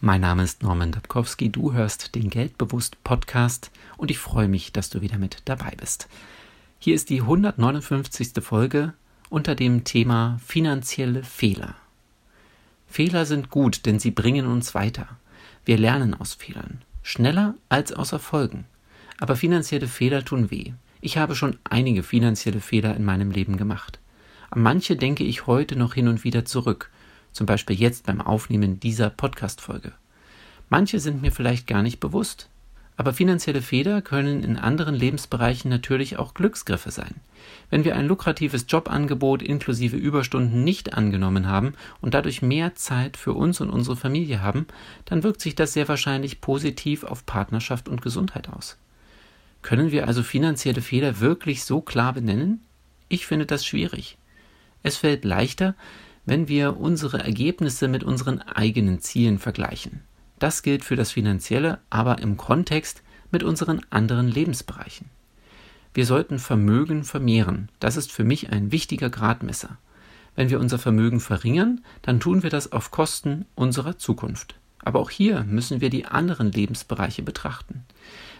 [0.00, 4.90] Mein Name ist Norman Dabkowski, du hörst den Geldbewusst Podcast und ich freue mich, dass
[4.90, 6.08] du wieder mit dabei bist.
[6.78, 8.30] Hier ist die 159.
[8.40, 8.94] Folge
[9.28, 11.74] unter dem Thema finanzielle Fehler.
[12.86, 15.08] Fehler sind gut, denn sie bringen uns weiter.
[15.64, 18.66] Wir lernen aus Fehlern, schneller als aus Erfolgen.
[19.18, 20.74] Aber finanzielle Fehler tun weh.
[21.00, 23.98] Ich habe schon einige finanzielle Fehler in meinem Leben gemacht.
[24.50, 26.88] An manche denke ich heute noch hin und wieder zurück
[27.38, 29.92] zum Beispiel jetzt beim Aufnehmen dieser Podcast-Folge.
[30.70, 32.48] Manche sind mir vielleicht gar nicht bewusst,
[32.96, 37.14] aber finanzielle Fehler können in anderen Lebensbereichen natürlich auch Glücksgriffe sein.
[37.70, 43.34] Wenn wir ein lukratives Jobangebot inklusive Überstunden nicht angenommen haben und dadurch mehr Zeit für
[43.34, 44.66] uns und unsere Familie haben,
[45.04, 48.78] dann wirkt sich das sehr wahrscheinlich positiv auf Partnerschaft und Gesundheit aus.
[49.62, 52.64] Können wir also finanzielle Fehler wirklich so klar benennen?
[53.08, 54.18] Ich finde das schwierig.
[54.82, 55.76] Es fällt leichter,
[56.28, 60.02] wenn wir unsere Ergebnisse mit unseren eigenen Zielen vergleichen.
[60.38, 65.06] Das gilt für das Finanzielle, aber im Kontext mit unseren anderen Lebensbereichen.
[65.94, 67.70] Wir sollten Vermögen vermehren.
[67.80, 69.78] Das ist für mich ein wichtiger Gradmesser.
[70.36, 74.54] Wenn wir unser Vermögen verringern, dann tun wir das auf Kosten unserer Zukunft.
[74.84, 77.84] Aber auch hier müssen wir die anderen Lebensbereiche betrachten.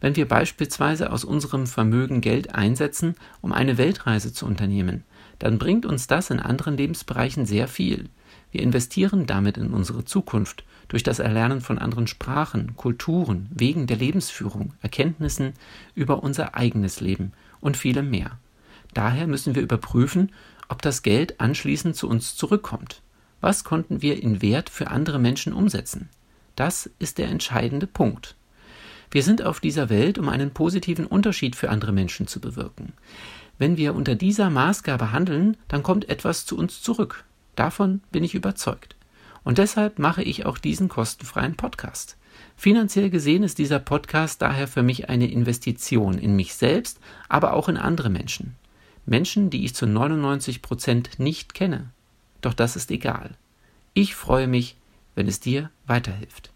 [0.00, 5.04] Wenn wir beispielsweise aus unserem Vermögen Geld einsetzen, um eine Weltreise zu unternehmen,
[5.38, 8.08] dann bringt uns das in anderen Lebensbereichen sehr viel.
[8.50, 13.96] Wir investieren damit in unsere Zukunft durch das Erlernen von anderen Sprachen, Kulturen, Wegen der
[13.96, 15.54] Lebensführung, Erkenntnissen
[15.94, 18.38] über unser eigenes Leben und vielem mehr.
[18.94, 20.32] Daher müssen wir überprüfen,
[20.68, 23.02] ob das Geld anschließend zu uns zurückkommt.
[23.40, 26.08] Was konnten wir in Wert für andere Menschen umsetzen?
[26.56, 28.34] Das ist der entscheidende Punkt.
[29.10, 32.94] Wir sind auf dieser Welt, um einen positiven Unterschied für andere Menschen zu bewirken.
[33.58, 37.24] Wenn wir unter dieser Maßgabe handeln, dann kommt etwas zu uns zurück.
[37.54, 38.96] Davon bin ich überzeugt.
[39.44, 42.16] Und deshalb mache ich auch diesen kostenfreien Podcast.
[42.56, 47.68] Finanziell gesehen ist dieser Podcast daher für mich eine Investition in mich selbst, aber auch
[47.68, 48.54] in andere Menschen.
[49.04, 51.90] Menschen, die ich zu 99 Prozent nicht kenne.
[52.40, 53.32] Doch das ist egal.
[53.94, 54.76] Ich freue mich,
[55.14, 56.52] wenn es dir weiterhilft.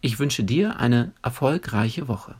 [0.00, 2.36] Ich wünsche dir eine erfolgreiche Woche.